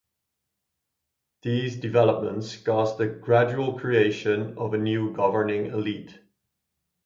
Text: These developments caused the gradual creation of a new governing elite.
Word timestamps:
These 1.43 1.75
developments 1.75 2.57
caused 2.57 2.97
the 2.97 3.05
gradual 3.05 3.77
creation 3.77 4.57
of 4.57 4.73
a 4.73 4.77
new 4.79 5.13
governing 5.13 5.67
elite. 5.67 6.17